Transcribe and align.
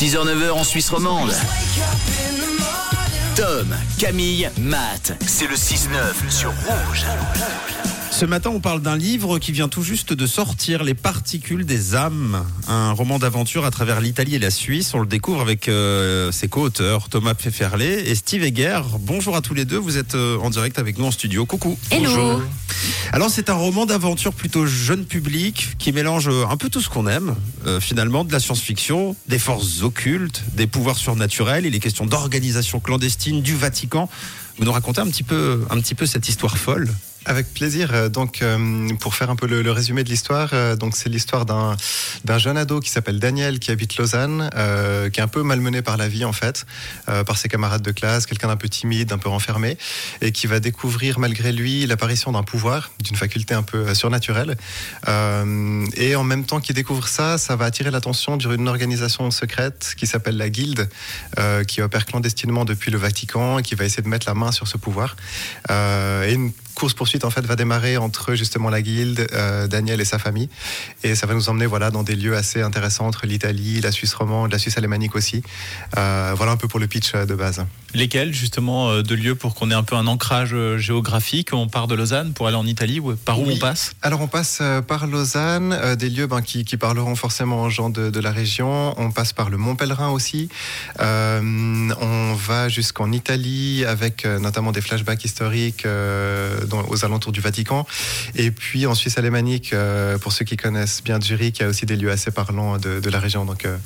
6h-9h 0.00 0.52
en 0.52 0.64
Suisse 0.64 0.88
romande. 0.88 1.30
Tom, 3.36 3.76
Camille, 3.98 4.48
Matt, 4.58 5.12
c'est 5.26 5.46
le 5.46 5.54
6-9 5.54 6.30
sur 6.30 6.48
Rouge. 6.48 7.04
Ce 8.20 8.26
matin, 8.26 8.50
on 8.52 8.60
parle 8.60 8.82
d'un 8.82 8.98
livre 8.98 9.38
qui 9.38 9.50
vient 9.50 9.68
tout 9.68 9.82
juste 9.82 10.12
de 10.12 10.26
sortir, 10.26 10.84
Les 10.84 10.92
particules 10.92 11.64
des 11.64 11.94
âmes, 11.94 12.44
un 12.68 12.92
roman 12.92 13.18
d'aventure 13.18 13.64
à 13.64 13.70
travers 13.70 14.02
l'Italie 14.02 14.34
et 14.34 14.38
la 14.38 14.50
Suisse. 14.50 14.92
On 14.92 14.98
le 14.98 15.06
découvre 15.06 15.40
avec 15.40 15.70
euh, 15.70 16.30
ses 16.30 16.46
co-auteurs 16.46 17.08
Thomas 17.08 17.32
Pfefferle 17.32 17.80
et 17.80 18.14
Steve 18.14 18.42
Egger. 18.42 18.82
Bonjour 18.98 19.36
à 19.36 19.40
tous 19.40 19.54
les 19.54 19.64
deux, 19.64 19.78
vous 19.78 19.96
êtes 19.96 20.16
euh, 20.16 20.36
en 20.36 20.50
direct 20.50 20.78
avec 20.78 20.98
nous 20.98 21.06
en 21.06 21.10
studio. 21.10 21.46
Coucou. 21.46 21.78
Hello. 21.90 22.10
Bonjour. 22.10 22.42
Alors 23.14 23.30
c'est 23.30 23.48
un 23.48 23.54
roman 23.54 23.86
d'aventure 23.86 24.34
plutôt 24.34 24.66
jeune 24.66 25.06
public 25.06 25.70
qui 25.78 25.90
mélange 25.90 26.28
euh, 26.28 26.44
un 26.46 26.58
peu 26.58 26.68
tout 26.68 26.82
ce 26.82 26.90
qu'on 26.90 27.06
aime, 27.06 27.34
euh, 27.66 27.80
finalement, 27.80 28.24
de 28.24 28.32
la 28.32 28.38
science-fiction, 28.38 29.16
des 29.28 29.38
forces 29.38 29.80
occultes, 29.80 30.42
des 30.52 30.66
pouvoirs 30.66 30.98
surnaturels. 30.98 31.64
Il 31.64 31.74
est 31.74 31.80
question 31.80 32.04
d'organisation 32.04 32.80
clandestine 32.80 33.40
du 33.40 33.56
Vatican. 33.56 34.10
Vous 34.58 34.66
nous 34.66 34.72
racontez 34.72 35.00
un 35.00 35.08
petit 35.08 35.22
peu, 35.22 35.64
un 35.70 35.80
petit 35.80 35.94
peu 35.94 36.04
cette 36.04 36.28
histoire 36.28 36.58
folle? 36.58 36.90
Avec 37.26 37.52
plaisir. 37.52 37.90
Euh, 37.92 38.08
Donc, 38.08 38.40
euh, 38.40 38.88
pour 38.98 39.14
faire 39.14 39.30
un 39.30 39.36
peu 39.36 39.46
le, 39.46 39.70
résumé 39.70 40.04
de 40.04 40.08
l'histoire, 40.08 40.50
euh, 40.52 40.74
donc 40.74 40.96
c'est 40.96 41.10
l'histoire 41.10 41.44
d'un 41.44 41.76
jeune 42.38 42.56
ado 42.56 42.80
qui 42.80 42.88
s'appelle 42.88 43.18
Daniel, 43.18 43.58
qui 43.58 43.70
habite 43.70 43.96
Lausanne, 43.98 44.48
qui 45.12 45.20
est 45.20 45.22
un 45.22 45.28
peu 45.28 45.42
malmené 45.42 45.82
par 45.82 45.96
la 45.96 46.08
vie 46.08 46.24
en 46.24 46.32
fait, 46.32 46.66
par 47.06 47.36
ses 47.36 47.48
camarades 47.48 47.82
de 47.82 47.90
classe, 47.90 48.26
quelqu'un 48.26 48.48
d'un 48.48 48.56
peu 48.56 48.68
timide, 48.68 49.08
d'un 49.08 49.18
peu 49.18 49.28
renfermé, 49.28 49.76
et 50.20 50.32
qui 50.32 50.46
va 50.46 50.60
découvrir 50.60 51.18
malgré 51.18 51.52
lui 51.52 51.86
l'apparition 51.86 52.32
d'un 52.32 52.42
pouvoir, 52.42 52.90
d'une 53.02 53.16
faculté 53.16 53.54
un 53.54 53.62
peu 53.62 53.94
surnaturelle. 53.94 54.56
Et 55.96 56.16
en 56.16 56.24
même 56.24 56.44
temps 56.44 56.60
qu'il 56.60 56.74
découvre 56.74 57.08
ça, 57.08 57.38
ça 57.38 57.56
va 57.56 57.66
attirer 57.66 57.90
l'attention 57.90 58.36
d'une 58.36 58.68
organisation 58.68 59.30
secrète 59.30 59.94
qui 59.96 60.06
s'appelle 60.06 60.36
la 60.36 60.48
Guilde, 60.48 60.88
qui 61.66 61.82
opère 61.82 62.06
clandestinement 62.06 62.64
depuis 62.64 62.90
le 62.90 62.98
Vatican 62.98 63.58
et 63.58 63.62
qui 63.62 63.74
va 63.74 63.84
essayer 63.84 64.02
de 64.02 64.08
mettre 64.08 64.26
la 64.26 64.34
main 64.34 64.52
sur 64.52 64.68
ce 64.68 64.76
pouvoir. 64.76 65.16
Et 65.68 66.32
une 66.32 66.52
course 66.74 66.94
poursuite 66.94 67.09
en 67.24 67.30
fait 67.30 67.44
va 67.46 67.56
démarrer 67.56 67.96
entre 67.96 68.34
justement 68.34 68.70
la 68.70 68.82
guilde, 68.82 69.26
euh, 69.32 69.66
Daniel 69.66 70.00
et 70.00 70.04
sa 70.04 70.18
famille, 70.18 70.48
et 71.02 71.14
ça 71.14 71.26
va 71.26 71.34
nous 71.34 71.48
emmener 71.48 71.66
voilà 71.66 71.90
dans 71.90 72.02
des 72.02 72.16
lieux 72.16 72.36
assez 72.36 72.62
intéressants 72.62 73.06
entre 73.06 73.26
l'Italie, 73.26 73.80
la 73.80 73.92
Suisse 73.92 74.14
romande, 74.14 74.52
la 74.52 74.58
Suisse 74.58 74.76
alémanique 74.78 75.14
aussi. 75.16 75.42
Euh, 75.98 76.32
voilà 76.36 76.52
un 76.52 76.56
peu 76.56 76.68
pour 76.68 76.80
le 76.80 76.86
pitch 76.86 77.12
euh, 77.14 77.26
de 77.26 77.34
base. 77.34 77.64
Lesquels, 77.92 78.32
justement, 78.32 79.02
de 79.02 79.14
lieux 79.16 79.34
pour 79.34 79.54
qu'on 79.56 79.68
ait 79.72 79.74
un 79.74 79.82
peu 79.82 79.96
un 79.96 80.06
ancrage 80.06 80.54
géographique? 80.76 81.50
On 81.52 81.66
part 81.66 81.88
de 81.88 81.96
Lausanne 81.96 82.32
pour 82.34 82.46
aller 82.46 82.56
en 82.56 82.64
Italie 82.66 83.00
par 83.24 83.40
où 83.40 83.46
Oui. 83.46 83.54
on 83.56 83.58
passe? 83.58 83.92
Alors 84.00 84.20
on 84.20 84.28
passe 84.28 84.62
par 84.86 85.08
Lausanne, 85.08 85.96
des 85.96 86.08
lieux 86.08 86.28
ben, 86.28 86.40
qui, 86.40 86.64
qui 86.64 86.76
parleront 86.76 87.16
forcément 87.16 87.62
aux 87.64 87.70
gens 87.70 87.90
de, 87.90 88.08
de 88.10 88.20
la 88.20 88.30
région. 88.30 88.94
On 88.96 89.10
passe 89.10 89.32
par 89.32 89.50
le 89.50 89.56
Mont 89.56 89.74
Pèlerin 89.74 90.10
aussi. 90.10 90.48
Euh, 91.00 91.40
on 92.00 92.34
va 92.34 92.68
jusqu'en 92.68 93.10
Italie 93.12 93.84
avec 93.84 94.24
notamment 94.24 94.70
des 94.72 94.80
flashbacks 94.80 95.24
historiques 95.24 95.84
euh, 95.86 96.64
dans- 96.66 96.82
aux 96.88 96.99
alentours 97.04 97.32
du 97.32 97.40
Vatican. 97.40 97.86
Et 98.36 98.50
puis 98.50 98.86
en 98.86 98.94
Suisse 98.94 99.18
alémanique, 99.18 99.72
euh, 99.72 100.18
pour 100.18 100.32
ceux 100.32 100.44
qui 100.44 100.56
connaissent 100.56 101.02
bien 101.02 101.20
Zurich, 101.20 101.58
il 101.58 101.62
y 101.62 101.64
a 101.64 101.68
aussi 101.68 101.86
des 101.86 101.96
lieux 101.96 102.10
assez 102.10 102.30
parlants 102.30 102.78
de, 102.78 103.00
de 103.00 103.10
la 103.10 103.18
région. 103.18 103.44
Donc 103.44 103.64
euh, 103.64 103.76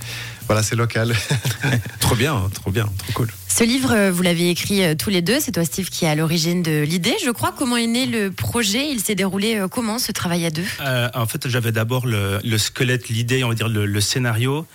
voilà, 0.47 0.62
c'est 0.62 0.77
local. 0.77 1.15
Trop 2.01 2.17
bien, 2.17 2.51
trop 2.53 2.70
bien, 2.70 2.85
trop 2.98 3.12
cool. 3.15 3.29
Ce 3.48 3.65
livre, 3.65 3.92
euh, 3.92 4.12
vous 4.12 4.23
l'avez 4.23 4.51
écrit 4.51 4.97
tous 4.97 5.09
les 5.09 5.23
deux. 5.23 5.41
C'est 5.41 5.53
toi, 5.53 5.65
Steve, 5.65 5.89
qui 5.89 6.05
est 6.05 6.09
à 6.09 6.15
l'origine 6.15 6.62
de 6.62 6.83
l'idée. 6.83 7.15
Je 7.25 7.31
crois. 7.31 7.53
Comment 7.57 7.77
est 7.77 7.87
né 7.87 8.05
le 8.05 8.31
projet 8.31 8.91
Il 8.91 9.01
s'est 9.01 9.15
déroulé 9.15 9.65
comment 9.70 9.98
ce 9.98 10.12
travail 10.12 10.45
à 10.45 10.51
deux? 10.51 10.65
Euh, 10.81 11.09
en 11.15 11.27
fait, 11.27 11.48
j'avais 11.48 11.73
d'abord 11.73 12.07
le, 12.07 12.41
le 12.45 12.59
squelette, 12.59 13.09
l'idée, 13.09 13.45
on 13.45 13.48
va 13.48 13.55
dire 13.55 13.69
le, 13.69 13.87
le 13.87 14.01
scénario, 14.01 14.67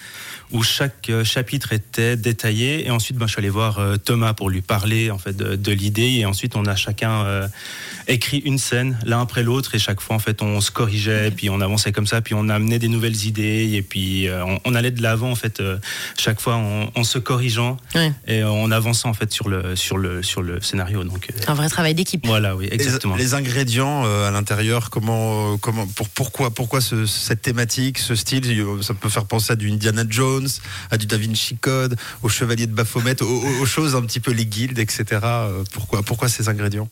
où 0.52 0.64
chaque 0.64 1.10
euh, 1.10 1.24
chapitre 1.24 1.74
était 1.74 2.16
détaillé. 2.18 2.86
Et 2.88 2.92
ensuite, 2.92 3.18
ben, 3.18 3.28
je 3.28 3.32
suis 3.34 3.40
allé 3.40 3.50
voir 3.50 3.80
euh, 3.80 3.98
Thomas 3.98 4.34
pour 4.34 4.50
lui 4.50 4.62
parler 4.62 5.12
en 5.12 5.18
fait 5.18 5.36
de, 5.36 5.56
de 5.56 5.72
l'idée. 5.72 6.18
Et 6.20 6.26
ensuite, 6.26 6.56
on 6.56 6.66
a 6.66 6.76
chacun 6.76 7.24
euh, 7.26 7.48
écrit 8.08 8.40
une 8.40 8.58
scène 8.58 8.98
l'un 9.06 9.22
après 9.22 9.44
l'autre. 9.44 9.76
Et 9.76 9.80
chaque 9.80 10.02
fois, 10.02 10.16
en 10.16 10.20
fait, 10.20 10.42
on 10.42 10.62
se 10.62 10.72
corrigeait, 10.72 11.32
puis 11.32 11.50
on 11.50 11.62
avançait 11.62 11.92
comme 11.92 12.08
ça, 12.08 12.22
puis 12.22 12.34
on 12.34 12.50
amenait 12.50 12.80
des 12.80 12.88
nouvelles 12.88 13.26
idées. 13.26 13.70
Et 13.74 13.82
puis, 13.82 14.28
euh, 14.28 14.44
on, 14.46 14.60
on 14.66 14.76
allait 14.76 14.92
de 14.92 15.02
l'avant, 15.02 15.32
en 15.32 15.36
fait, 15.36 15.60
euh, 15.60 15.78
chaque 16.18 16.40
fois 16.42 16.56
en, 16.56 16.90
en 16.96 17.04
se 17.04 17.20
corrigeant 17.20 17.78
Ouais. 17.96 18.12
et 18.28 18.44
en 18.44 18.72
avançant, 18.72 19.10
en 19.10 19.14
fait, 19.14 19.32
sur 19.32 19.50
le, 19.50 19.76
sur 19.76 19.98
le, 19.98 20.24
sur 20.24 20.42
le 20.42 20.62
scénario. 20.62 21.04
Donc, 21.04 21.28
euh, 21.32 21.42
Un 21.48 21.54
vrai 21.54 21.70
travail 21.70 21.94
d'équipe. 21.94 22.26
voilà, 22.26 22.56
oui, 22.56 22.68
exactement. 22.72 23.16
Les, 23.16 23.24
les 23.24 23.34
ingrédients 23.34 24.04
euh, 24.06 24.28
à 24.28 24.32
l'intérieur, 24.32 24.90
comment, 24.90 25.58
comment, 25.58 25.86
pour, 25.88 26.10
pourquoi, 26.10 26.50
pourquoi 26.52 26.82
ce- 26.82 27.06
cette 27.06 27.42
thématique, 27.42 27.98
ce 28.00 28.16
style? 28.16 28.40
Ça 28.82 28.94
peut 28.94 29.10
faire 29.10 29.26
penser 29.26 29.54
à 29.54 29.56
du 29.56 29.70
Indiana 29.72 30.04
Jones, 30.10 30.39
à 30.92 30.98
du 30.98 31.06
Da 31.06 31.18
Vinci 31.18 31.58
Code, 31.58 31.98
au 32.24 32.30
Chevalier 32.30 32.68
de 32.68 32.74
Baphomet, 32.74 33.22
aux, 33.22 33.66
choses 33.66 33.96
un 33.96 34.02
petit 34.02 34.20
peu 34.20 34.32
les 34.32 34.46
guildes, 34.46 34.80
etc. 34.80 35.06
Euh, 35.24 35.64
Pourquoi, 35.72 36.04
pourquoi 36.04 36.30
ces 36.30 36.50
ingrédients? 36.50 36.90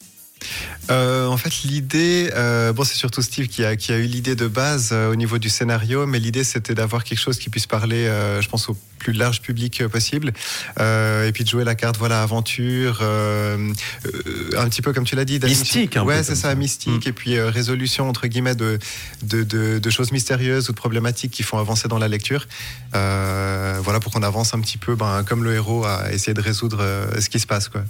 Euh, 0.89 1.27
en 1.27 1.37
fait, 1.37 1.63
l'idée, 1.63 2.29
euh, 2.33 2.71
bon, 2.73 2.83
c'est 2.83 2.95
surtout 2.95 3.21
Steve 3.21 3.47
qui 3.47 3.65
a, 3.65 3.75
qui 3.75 3.91
a 3.91 3.97
eu 3.97 4.05
l'idée 4.05 4.35
de 4.35 4.47
base 4.47 4.89
euh, 4.91 5.11
au 5.11 5.15
niveau 5.15 5.37
du 5.37 5.49
scénario, 5.49 6.05
mais 6.05 6.19
l'idée 6.19 6.43
c'était 6.43 6.73
d'avoir 6.73 7.03
quelque 7.03 7.19
chose 7.19 7.37
qui 7.39 7.49
puisse 7.49 7.67
parler, 7.67 8.09
je 8.41 8.47
pense, 8.47 8.69
au 8.69 8.77
plus 8.97 9.13
large 9.13 9.41
public 9.41 9.85
possible, 9.87 10.33
et 10.79 11.31
puis 11.33 11.43
de 11.43 11.49
jouer 11.49 11.63
la 11.63 11.75
carte, 11.75 11.97
voilà, 11.97 12.21
aventure, 12.21 13.01
un 13.01 14.69
petit 14.69 14.81
peu 14.81 14.93
comme 14.93 15.03
tu 15.03 15.15
l'as 15.15 15.25
dit. 15.25 15.39
Mystique, 15.39 15.97
un 15.97 16.03
ouais, 16.03 16.23
c'est 16.23 16.35
ça. 16.35 16.49
ça, 16.49 16.55
mystique, 16.55 17.05
et 17.07 17.13
puis 17.13 17.39
résolution 17.39 18.09
entre 18.09 18.27
guillemets 18.27 18.55
de, 18.55 18.79
de, 19.23 19.43
de, 19.43 19.79
de 19.79 19.89
choses 19.89 20.11
mystérieuses 20.11 20.69
ou 20.69 20.71
de 20.71 20.77
problématiques 20.77 21.31
qui 21.31 21.43
font 21.43 21.57
avancer 21.57 21.87
dans 21.87 21.99
la 21.99 22.07
lecture. 22.07 22.47
Voilà, 22.93 23.99
pour 24.01 24.13
qu'on 24.13 24.23
avance 24.23 24.53
un 24.53 24.59
petit 24.61 24.77
peu, 24.77 24.95
ben, 24.95 25.23
comme 25.23 25.43
le 25.43 25.53
héros, 25.53 25.85
à 25.85 26.11
essayer 26.11 26.33
de 26.33 26.41
résoudre 26.41 26.83
ce 27.19 27.29
qui 27.29 27.39
se 27.39 27.47
passe, 27.47 27.67
quoi. 27.69 27.83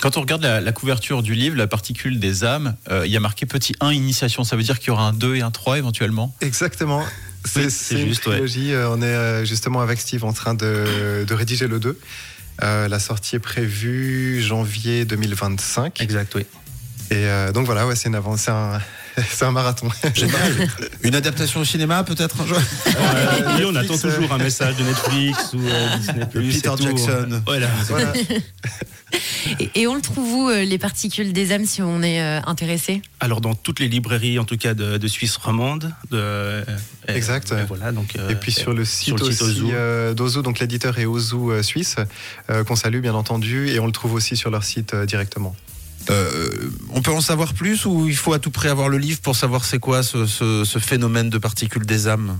Quand 0.00 0.16
on 0.16 0.20
regarde 0.22 0.42
la, 0.42 0.60
la 0.60 0.72
couverture 0.72 1.22
du 1.22 1.34
livre, 1.34 1.56
la 1.56 1.66
particule 1.66 2.18
des 2.20 2.42
âmes, 2.44 2.74
euh, 2.90 3.02
il 3.06 3.12
y 3.12 3.16
a 3.16 3.20
marqué 3.20 3.44
petit 3.46 3.74
1 3.80 3.92
initiation. 3.92 4.44
Ça 4.44 4.56
veut 4.56 4.62
dire 4.62 4.78
qu'il 4.78 4.88
y 4.88 4.90
aura 4.90 5.02
un 5.04 5.12
2 5.12 5.36
et 5.36 5.40
un 5.42 5.50
3 5.50 5.78
éventuellement 5.78 6.34
Exactement. 6.40 7.04
C'est 7.44 7.66
Oui, 7.94 8.02
une 8.02 8.08
ouais. 8.08 8.14
trilogie. 8.14 8.72
Euh, 8.72 8.88
On 8.90 9.00
est 9.02 9.04
euh, 9.06 9.44
justement 9.44 9.80
avec 9.82 10.00
Steve 10.00 10.24
en 10.24 10.32
train 10.32 10.54
de, 10.54 11.24
de 11.26 11.34
rédiger 11.34 11.66
le 11.68 11.78
2. 11.80 11.98
Euh, 12.62 12.88
la 12.88 12.98
sortie 12.98 13.36
est 13.36 13.40
prévue 13.40 14.42
janvier 14.42 15.04
2025. 15.04 16.00
Exact, 16.00 16.34
oui. 16.34 16.42
Et 17.10 17.16
euh, 17.16 17.52
donc 17.52 17.66
voilà, 17.66 17.86
ouais, 17.86 17.96
c'est 17.96 18.08
une 18.08 18.14
avance, 18.14 18.42
c'est 18.42 18.50
un, 18.50 18.78
c'est 19.30 19.44
un 19.44 19.50
marathon. 19.52 19.88
Génial. 20.14 20.68
Une 21.02 21.14
adaptation 21.16 21.60
au 21.60 21.64
cinéma, 21.64 22.04
peut-être 22.04 22.40
un 22.40 22.46
jour 22.46 22.56
Euh, 22.86 23.56
oui, 23.58 23.64
on 23.66 23.74
attend 23.74 23.98
toujours 23.98 24.32
un 24.32 24.38
message 24.38 24.76
de 24.76 24.84
Netflix 24.84 25.52
ou 25.54 25.60
euh, 25.66 25.96
Disney+. 25.96 26.26
Peter. 26.26 26.70
Jackson. 26.80 27.42
Voilà. 27.46 27.66
Voilà. 27.88 28.12
Et, 29.58 29.70
et 29.82 29.86
on 29.86 29.94
le 29.94 30.00
trouve 30.00 30.32
où, 30.32 30.48
euh, 30.50 30.64
les 30.64 30.78
particules 30.78 31.32
des 31.32 31.52
âmes, 31.52 31.64
si 31.66 31.82
on 31.82 32.02
est 32.02 32.20
euh, 32.22 32.40
intéressé? 32.46 33.02
Alors 33.18 33.40
dans 33.40 33.54
toutes 33.54 33.80
les 33.80 33.88
librairies, 33.88 34.38
en 34.38 34.44
tout 34.44 34.56
cas 34.56 34.74
de, 34.74 34.98
de 34.98 35.08
Suisse 35.08 35.36
romande. 35.36 35.92
De, 36.10 36.16
euh, 36.16 36.64
Exact, 37.08 37.52
et 37.52 37.64
voilà, 37.66 37.90
donc, 37.92 38.14
euh, 38.16 38.28
Et 38.30 38.34
puis 38.36 38.52
sur 38.52 38.72
le 38.72 38.84
site, 38.84 39.06
sur 39.08 39.16
le 39.16 39.32
site 39.32 39.42
aussi 39.42 39.62
Ozu. 39.62 40.14
d'Ozu, 40.14 40.42
donc 40.42 40.60
l'éditeur 40.60 40.98
est 40.98 41.06
Ozu 41.06 41.34
euh, 41.50 41.62
Suisse, 41.62 41.96
euh, 42.50 42.62
qu'on 42.64 42.76
salue 42.76 43.00
bien 43.00 43.14
entendu, 43.14 43.68
et 43.68 43.80
on 43.80 43.86
le 43.86 43.92
trouve 43.92 44.14
aussi 44.14 44.36
sur 44.36 44.50
leur 44.50 44.62
site 44.64 44.94
euh, 44.94 45.06
directement. 45.06 45.56
Euh, 46.08 46.70
on 46.94 47.02
peut 47.02 47.12
en 47.12 47.20
savoir 47.20 47.52
plus 47.52 47.84
ou 47.84 48.06
il 48.08 48.16
faut 48.16 48.32
à 48.32 48.38
tout 48.38 48.50
prix 48.50 48.68
avoir 48.68 48.88
le 48.88 48.96
livre 48.98 49.20
pour 49.20 49.36
savoir 49.36 49.64
c'est 49.64 49.78
quoi 49.78 50.02
ce, 50.02 50.24
ce- 50.26 50.64
ce 50.64 50.78
phénomène 50.78 51.28
de 51.30 51.36
particules 51.38 51.84
des 51.84 52.06
âmes? 52.08 52.38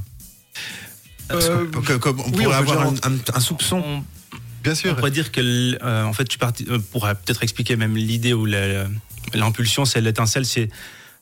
Parce 1.29 1.45
Euh, 1.47 1.67
que- 1.67 1.79
que- 1.81 1.93
comme 1.95 2.21
on 2.21 2.25
oui, 2.25 2.31
pourrait 2.45 2.47
on 2.47 2.51
avoir 2.53 2.81
un, 2.87 2.91
déjà 2.93 3.01
un- 3.09 3.37
un 3.37 3.41
soupçon. 3.41 3.83
on, 3.85 4.05
Bien 4.63 4.73
on 4.73 4.77
sûr. 4.77 4.97
pourrait 4.97 5.11
dire 5.11 5.33
que, 5.33 5.41
euh, 5.83 6.05
en 6.05 6.13
fait, 6.13 6.25
suis 6.31 6.39
parti, 6.39 6.67
euh, 6.71 6.79
pour 6.93 7.07
euh, 7.07 7.15
peut-être 7.15 7.43
expliquer 7.43 7.77
même 7.77 7.97
l'idée 7.97 8.33
ou 8.33 8.47
l'impulsion, 9.35 9.85
c'est 9.85 10.01
l'étincelle, 10.01 10.47
c'est 10.47 10.69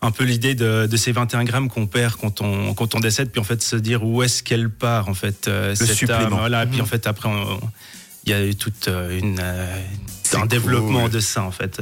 un 0.01 0.11
peu 0.11 0.25
l'idée 0.25 0.55
de, 0.55 0.87
de 0.91 0.97
ces 0.97 1.13
21 1.13 1.45
grammes 1.45 1.69
qu'on 1.69 1.87
perd 1.87 2.15
quand 2.17 2.41
on, 2.41 2.73
quand 2.75 2.95
on 2.95 3.01
décède, 3.01 3.31
puis 3.31 3.41
en 3.41 3.45
fait 3.45 3.61
se 3.63 3.77
dire 3.77 4.05
où 4.05 4.23
est-ce 4.23 4.43
qu'elle 4.43 4.71
part, 4.71 5.09
en 5.09 5.15
fait, 5.15 5.49
euh, 5.49 5.75
cette 5.75 5.93
supplément. 5.97 6.21
âme, 6.27 6.35
voilà, 6.39 6.67
puis 6.67 6.77
Mhm. 6.77 6.83
en 6.83 6.87
fait 6.87 7.07
après, 7.07 7.29
on- 7.29 7.61
il 8.25 8.31
y 8.31 8.35
a 8.35 8.45
eu 8.45 8.55
toute 8.55 8.89
euh, 8.89 9.19
une, 9.19 9.39
euh, 9.41 9.83
un 10.35 10.39
cool. 10.41 10.49
développement 10.49 11.09
de 11.09 11.19
ça, 11.21 11.43
en 11.43 11.51
fait. 11.51 11.81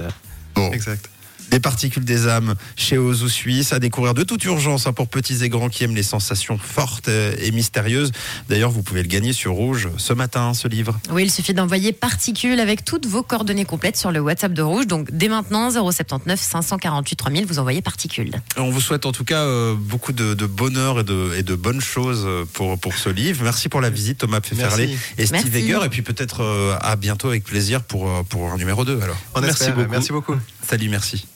Bon. 0.54 0.70
Exact. 0.72 1.10
Des 1.50 1.60
particules 1.60 2.04
des 2.04 2.26
âmes 2.28 2.54
chez 2.76 2.98
Ozu 2.98 3.28
Suisse 3.28 3.72
à 3.72 3.78
découvrir 3.78 4.14
de 4.14 4.22
toute 4.22 4.44
urgence 4.44 4.86
hein, 4.86 4.92
pour 4.92 5.08
petits 5.08 5.42
et 5.44 5.48
grands 5.48 5.68
qui 5.68 5.84
aiment 5.84 5.94
les 5.94 6.02
sensations 6.02 6.58
fortes 6.58 7.08
euh, 7.08 7.34
et 7.40 7.50
mystérieuses. 7.52 8.12
D'ailleurs, 8.48 8.70
vous 8.70 8.82
pouvez 8.82 9.02
le 9.02 9.08
gagner 9.08 9.32
sur 9.32 9.52
Rouge 9.52 9.88
ce 9.96 10.12
matin, 10.12 10.54
ce 10.54 10.68
livre. 10.68 10.98
Oui, 11.10 11.24
il 11.24 11.30
suffit 11.30 11.54
d'envoyer 11.54 11.92
particules 11.92 12.58
avec 12.60 12.84
toutes 12.84 13.06
vos 13.06 13.22
coordonnées 13.22 13.64
complètes 13.64 13.96
sur 13.96 14.10
le 14.12 14.20
WhatsApp 14.20 14.52
de 14.52 14.62
Rouge. 14.62 14.86
Donc 14.86 15.10
dès 15.12 15.28
maintenant, 15.28 15.70
079 15.70 16.40
548 16.40 17.16
3000, 17.16 17.46
vous 17.46 17.58
envoyez 17.58 17.82
particules. 17.82 18.32
On 18.56 18.70
vous 18.70 18.80
souhaite 18.80 19.06
en 19.06 19.12
tout 19.12 19.24
cas 19.24 19.42
euh, 19.44 19.74
beaucoup 19.78 20.12
de, 20.12 20.34
de 20.34 20.46
bonheur 20.46 21.00
et 21.00 21.04
de, 21.04 21.32
et 21.36 21.42
de 21.42 21.54
bonnes 21.54 21.80
choses 21.80 22.24
euh, 22.26 22.44
pour, 22.52 22.78
pour 22.78 22.94
ce 22.94 23.08
livre. 23.08 23.42
Merci 23.44 23.68
pour 23.68 23.80
la 23.80 23.90
visite, 23.90 24.18
Thomas 24.18 24.40
Pfefferlé 24.40 24.96
et 25.18 25.26
Steve. 25.26 25.54
Egger. 25.56 25.80
Et 25.84 25.88
puis 25.88 26.02
peut-être 26.02 26.42
euh, 26.42 26.76
à 26.80 26.96
bientôt 26.96 27.28
avec 27.28 27.44
plaisir 27.44 27.82
pour, 27.82 28.24
pour 28.24 28.50
un 28.52 28.56
numéro 28.56 28.84
2. 28.84 29.00
Alors, 29.00 29.16
On 29.34 29.40
Merci 29.40 29.62
espère. 29.62 29.76
beaucoup. 29.76 29.90
Merci 29.90 30.12
beaucoup. 30.12 30.36
salut, 30.62 30.88
merci. 30.88 31.26